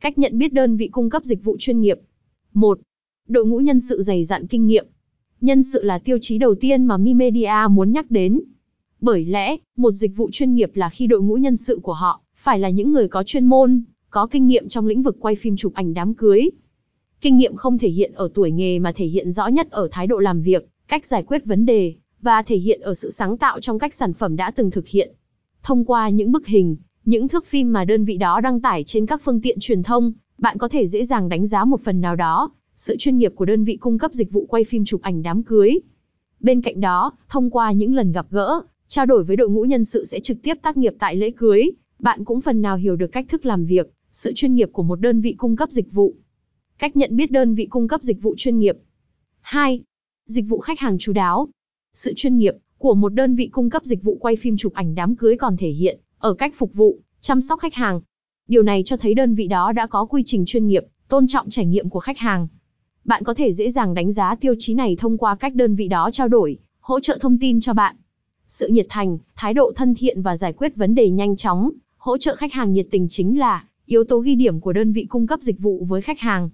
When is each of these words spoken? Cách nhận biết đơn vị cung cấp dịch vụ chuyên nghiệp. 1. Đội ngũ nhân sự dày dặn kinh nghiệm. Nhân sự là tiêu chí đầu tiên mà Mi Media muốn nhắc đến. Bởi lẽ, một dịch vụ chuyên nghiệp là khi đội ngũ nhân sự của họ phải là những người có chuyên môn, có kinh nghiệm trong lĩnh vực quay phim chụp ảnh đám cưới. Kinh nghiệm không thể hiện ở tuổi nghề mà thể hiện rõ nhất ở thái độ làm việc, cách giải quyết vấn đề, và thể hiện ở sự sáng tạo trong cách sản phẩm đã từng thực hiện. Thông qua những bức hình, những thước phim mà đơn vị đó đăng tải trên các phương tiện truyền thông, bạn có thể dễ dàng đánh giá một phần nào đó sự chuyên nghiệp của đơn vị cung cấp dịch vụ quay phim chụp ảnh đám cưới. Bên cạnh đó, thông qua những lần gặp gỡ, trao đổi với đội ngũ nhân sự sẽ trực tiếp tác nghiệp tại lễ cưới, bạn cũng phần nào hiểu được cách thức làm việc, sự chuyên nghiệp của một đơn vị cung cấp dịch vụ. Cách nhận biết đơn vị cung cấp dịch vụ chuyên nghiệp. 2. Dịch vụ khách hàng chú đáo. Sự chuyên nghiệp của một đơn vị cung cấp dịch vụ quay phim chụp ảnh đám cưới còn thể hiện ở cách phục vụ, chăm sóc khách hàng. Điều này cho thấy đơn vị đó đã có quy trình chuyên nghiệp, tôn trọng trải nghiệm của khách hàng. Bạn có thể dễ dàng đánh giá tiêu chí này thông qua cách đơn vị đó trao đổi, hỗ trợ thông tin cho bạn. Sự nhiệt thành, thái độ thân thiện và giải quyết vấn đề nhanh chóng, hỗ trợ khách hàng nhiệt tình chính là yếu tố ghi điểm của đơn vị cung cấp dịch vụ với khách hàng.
Cách 0.00 0.18
nhận 0.18 0.38
biết 0.38 0.52
đơn 0.52 0.76
vị 0.76 0.88
cung 0.88 1.10
cấp 1.10 1.24
dịch 1.24 1.44
vụ 1.44 1.56
chuyên 1.58 1.80
nghiệp. 1.80 1.98
1. 2.54 2.80
Đội 3.28 3.46
ngũ 3.46 3.58
nhân 3.58 3.80
sự 3.80 4.02
dày 4.02 4.24
dặn 4.24 4.46
kinh 4.46 4.66
nghiệm. 4.66 4.86
Nhân 5.40 5.62
sự 5.62 5.82
là 5.82 5.98
tiêu 5.98 6.18
chí 6.20 6.38
đầu 6.38 6.54
tiên 6.54 6.84
mà 6.84 6.96
Mi 6.96 7.14
Media 7.14 7.54
muốn 7.70 7.92
nhắc 7.92 8.10
đến. 8.10 8.40
Bởi 9.00 9.24
lẽ, 9.24 9.56
một 9.76 9.90
dịch 9.90 10.16
vụ 10.16 10.28
chuyên 10.32 10.54
nghiệp 10.54 10.70
là 10.74 10.88
khi 10.88 11.06
đội 11.06 11.22
ngũ 11.22 11.34
nhân 11.34 11.56
sự 11.56 11.78
của 11.82 11.92
họ 11.92 12.20
phải 12.36 12.58
là 12.58 12.68
những 12.68 12.92
người 12.92 13.08
có 13.08 13.22
chuyên 13.22 13.44
môn, 13.44 13.82
có 14.10 14.26
kinh 14.26 14.46
nghiệm 14.46 14.68
trong 14.68 14.86
lĩnh 14.86 15.02
vực 15.02 15.16
quay 15.20 15.34
phim 15.34 15.56
chụp 15.56 15.74
ảnh 15.74 15.94
đám 15.94 16.14
cưới. 16.14 16.50
Kinh 17.20 17.38
nghiệm 17.38 17.56
không 17.56 17.78
thể 17.78 17.88
hiện 17.88 18.12
ở 18.14 18.30
tuổi 18.34 18.50
nghề 18.50 18.78
mà 18.78 18.92
thể 18.92 19.06
hiện 19.06 19.30
rõ 19.30 19.46
nhất 19.46 19.70
ở 19.70 19.88
thái 19.92 20.06
độ 20.06 20.18
làm 20.18 20.42
việc, 20.42 20.68
cách 20.88 21.06
giải 21.06 21.22
quyết 21.22 21.44
vấn 21.44 21.66
đề, 21.66 21.94
và 22.20 22.42
thể 22.42 22.56
hiện 22.56 22.80
ở 22.80 22.94
sự 22.94 23.10
sáng 23.10 23.38
tạo 23.38 23.60
trong 23.60 23.78
cách 23.78 23.94
sản 23.94 24.12
phẩm 24.12 24.36
đã 24.36 24.50
từng 24.50 24.70
thực 24.70 24.88
hiện. 24.88 25.12
Thông 25.62 25.84
qua 25.84 26.08
những 26.08 26.32
bức 26.32 26.46
hình, 26.46 26.76
những 27.08 27.28
thước 27.28 27.46
phim 27.46 27.72
mà 27.72 27.84
đơn 27.84 28.04
vị 28.04 28.16
đó 28.16 28.40
đăng 28.40 28.60
tải 28.60 28.84
trên 28.84 29.06
các 29.06 29.22
phương 29.24 29.40
tiện 29.40 29.58
truyền 29.60 29.82
thông, 29.82 30.12
bạn 30.38 30.58
có 30.58 30.68
thể 30.68 30.86
dễ 30.86 31.04
dàng 31.04 31.28
đánh 31.28 31.46
giá 31.46 31.64
một 31.64 31.80
phần 31.80 32.00
nào 32.00 32.16
đó 32.16 32.50
sự 32.76 32.96
chuyên 32.98 33.18
nghiệp 33.18 33.32
của 33.36 33.44
đơn 33.44 33.64
vị 33.64 33.76
cung 33.76 33.98
cấp 33.98 34.12
dịch 34.12 34.32
vụ 34.32 34.46
quay 34.46 34.64
phim 34.64 34.84
chụp 34.84 35.02
ảnh 35.02 35.22
đám 35.22 35.42
cưới. 35.42 35.78
Bên 36.40 36.60
cạnh 36.62 36.80
đó, 36.80 37.12
thông 37.28 37.50
qua 37.50 37.72
những 37.72 37.94
lần 37.94 38.12
gặp 38.12 38.26
gỡ, 38.30 38.60
trao 38.88 39.06
đổi 39.06 39.24
với 39.24 39.36
đội 39.36 39.48
ngũ 39.48 39.62
nhân 39.62 39.84
sự 39.84 40.04
sẽ 40.04 40.20
trực 40.20 40.42
tiếp 40.42 40.54
tác 40.62 40.76
nghiệp 40.76 40.94
tại 40.98 41.16
lễ 41.16 41.30
cưới, 41.30 41.70
bạn 41.98 42.24
cũng 42.24 42.40
phần 42.40 42.62
nào 42.62 42.76
hiểu 42.76 42.96
được 42.96 43.06
cách 43.06 43.26
thức 43.28 43.46
làm 43.46 43.64
việc, 43.64 43.90
sự 44.12 44.32
chuyên 44.34 44.54
nghiệp 44.54 44.68
của 44.72 44.82
một 44.82 45.00
đơn 45.00 45.20
vị 45.20 45.34
cung 45.38 45.56
cấp 45.56 45.70
dịch 45.70 45.92
vụ. 45.92 46.14
Cách 46.78 46.96
nhận 46.96 47.16
biết 47.16 47.30
đơn 47.30 47.54
vị 47.54 47.66
cung 47.70 47.88
cấp 47.88 48.02
dịch 48.02 48.22
vụ 48.22 48.34
chuyên 48.36 48.58
nghiệp. 48.58 48.76
2. 49.40 49.82
Dịch 50.26 50.44
vụ 50.48 50.58
khách 50.58 50.80
hàng 50.80 50.98
chú 50.98 51.12
đáo. 51.12 51.48
Sự 51.94 52.12
chuyên 52.16 52.38
nghiệp 52.38 52.54
của 52.78 52.94
một 52.94 53.08
đơn 53.08 53.34
vị 53.34 53.48
cung 53.52 53.70
cấp 53.70 53.84
dịch 53.84 54.02
vụ 54.02 54.16
quay 54.20 54.36
phim 54.36 54.56
chụp 54.56 54.72
ảnh 54.72 54.94
đám 54.94 55.16
cưới 55.16 55.36
còn 55.36 55.56
thể 55.56 55.68
hiện 55.68 56.00
ở 56.18 56.34
cách 56.34 56.54
phục 56.56 56.74
vụ, 56.74 56.98
chăm 57.20 57.40
sóc 57.40 57.60
khách 57.60 57.74
hàng. 57.74 58.00
Điều 58.48 58.62
này 58.62 58.82
cho 58.84 58.96
thấy 58.96 59.14
đơn 59.14 59.34
vị 59.34 59.46
đó 59.46 59.72
đã 59.72 59.86
có 59.86 60.04
quy 60.04 60.22
trình 60.26 60.44
chuyên 60.46 60.66
nghiệp, 60.66 60.84
tôn 61.08 61.26
trọng 61.26 61.50
trải 61.50 61.66
nghiệm 61.66 61.88
của 61.88 62.00
khách 62.00 62.18
hàng. 62.18 62.48
Bạn 63.04 63.24
có 63.24 63.34
thể 63.34 63.52
dễ 63.52 63.70
dàng 63.70 63.94
đánh 63.94 64.12
giá 64.12 64.34
tiêu 64.34 64.54
chí 64.58 64.74
này 64.74 64.96
thông 64.96 65.18
qua 65.18 65.36
cách 65.36 65.54
đơn 65.54 65.74
vị 65.74 65.88
đó 65.88 66.10
trao 66.12 66.28
đổi, 66.28 66.58
hỗ 66.80 67.00
trợ 67.00 67.18
thông 67.20 67.38
tin 67.38 67.60
cho 67.60 67.74
bạn. 67.74 67.96
Sự 68.48 68.68
nhiệt 68.68 68.86
thành, 68.88 69.18
thái 69.36 69.54
độ 69.54 69.72
thân 69.76 69.94
thiện 69.94 70.22
và 70.22 70.36
giải 70.36 70.52
quyết 70.52 70.76
vấn 70.76 70.94
đề 70.94 71.10
nhanh 71.10 71.36
chóng, 71.36 71.70
hỗ 71.96 72.18
trợ 72.18 72.36
khách 72.36 72.52
hàng 72.52 72.72
nhiệt 72.72 72.86
tình 72.90 73.08
chính 73.08 73.38
là 73.38 73.64
yếu 73.86 74.04
tố 74.04 74.18
ghi 74.18 74.34
điểm 74.34 74.60
của 74.60 74.72
đơn 74.72 74.92
vị 74.92 75.06
cung 75.08 75.26
cấp 75.26 75.40
dịch 75.42 75.58
vụ 75.58 75.84
với 75.88 76.02
khách 76.02 76.20
hàng. 76.20 76.50